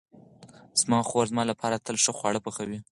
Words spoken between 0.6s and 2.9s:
زما خور زما لپاره تل ښه خواړه پخوي.